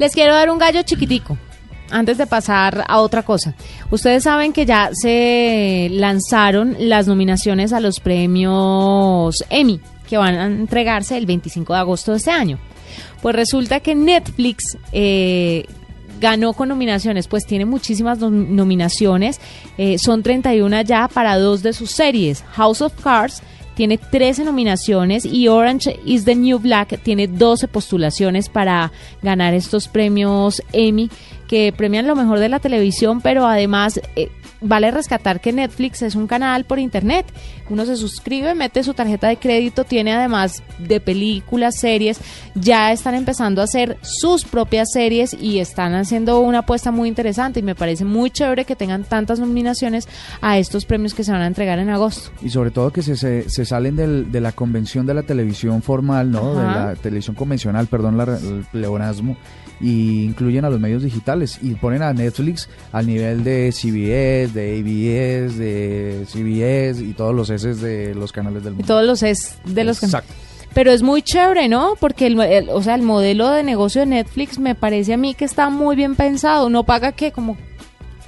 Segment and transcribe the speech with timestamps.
[0.00, 1.36] Les quiero dar un gallo chiquitico
[1.90, 3.54] antes de pasar a otra cosa.
[3.90, 10.46] Ustedes saben que ya se lanzaron las nominaciones a los premios Emmy que van a
[10.46, 12.58] entregarse el 25 de agosto de este año.
[13.22, 15.66] Pues resulta que Netflix eh,
[16.20, 19.38] ganó con nominaciones, pues tiene muchísimas nom- nominaciones,
[19.78, 22.42] eh, son 31 ya para dos de sus series.
[22.52, 23.42] House of Cards
[23.80, 29.88] tiene 13 nominaciones y Orange is the New Black tiene 12 postulaciones para ganar estos
[29.88, 31.08] premios Emmy
[31.50, 34.28] que premian lo mejor de la televisión, pero además eh,
[34.60, 37.26] vale rescatar que Netflix es un canal por internet.
[37.68, 42.20] Uno se suscribe, mete su tarjeta de crédito, tiene además de películas, series,
[42.54, 47.58] ya están empezando a hacer sus propias series y están haciendo una apuesta muy interesante
[47.58, 50.06] y me parece muy chévere que tengan tantas nominaciones
[50.40, 52.30] a estos premios que se van a entregar en agosto.
[52.42, 55.82] Y sobre todo que se, se, se salen del- de la convención de la televisión
[55.82, 56.54] formal, ¿no?
[56.54, 59.36] De la televisión convencional, perdón la- el pleonasmo,
[59.80, 64.78] y incluyen a los medios digitales y ponen a Netflix al nivel de CBS, de
[64.78, 68.86] ABS, de CBS y todos los S de los canales del Y mundo.
[68.86, 70.06] todos los es de los que...
[70.06, 70.32] Exacto.
[70.72, 71.94] Pero es muy chévere, ¿no?
[71.98, 75.34] Porque el, el- o sea, el modelo de negocio de Netflix me parece a mí
[75.34, 76.70] que está muy bien pensado.
[76.70, 77.56] No paga qué, como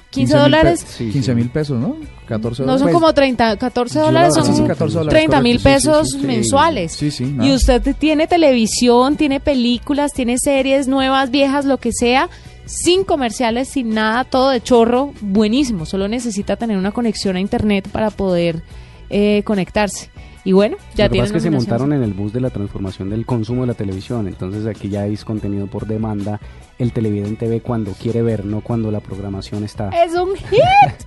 [0.09, 0.85] 15 mil dólares.
[0.97, 1.95] pe- 15 mil pesos, ¿no?
[2.27, 2.81] 14 No dólares.
[2.83, 5.57] son como 30, 14 Yo dólares, lo- son sí, sí, 14 dólares, 30 mil sí,
[5.59, 6.27] sí, pesos sí, sí.
[6.27, 6.91] mensuales.
[6.91, 12.29] Sí, sí, Y usted tiene televisión, tiene películas, tiene series nuevas, viejas, lo que sea,
[12.65, 15.85] sin comerciales, sin nada, todo de chorro, buenísimo.
[15.85, 18.63] Solo necesita tener una conexión a internet para poder
[19.09, 20.09] eh, conectarse.
[20.45, 22.41] Y bueno, ya Lo que tiene pasa es que se montaron en el bus de
[22.41, 26.41] la transformación del consumo de la televisión, entonces aquí ya hay contenido por demanda.
[26.77, 29.89] El televidente ve cuando quiere ver, no cuando la programación está.
[29.89, 31.02] Es un hit.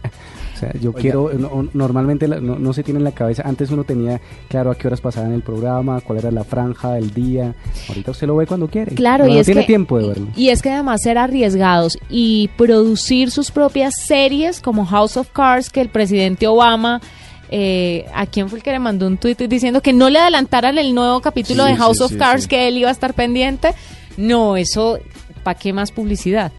[0.56, 3.70] O sea, yo quiero, no- normalmente la- no, no se tiene en la cabeza, antes
[3.70, 7.54] uno tenía claro a qué horas pasaban el programa, cuál era la franja, el día,
[7.88, 8.94] ahorita usted lo ve cuando quiere.
[8.94, 10.28] Claro, no, y no es tiene que, tiempo de verlo.
[10.34, 15.68] Y es que además ser arriesgados y producir sus propias series como House of Cards,
[15.68, 17.02] que el presidente Obama,
[17.50, 20.78] eh, ¿a quién fue el que le mandó un tuit diciendo que no le adelantaran
[20.78, 22.48] el nuevo capítulo Sí, de House sí, of sí, Cards, sí.
[22.48, 23.68] que él iba a estar pendiente?
[24.16, 24.98] No, eso,
[25.42, 26.50] ¿para qué más publicidad?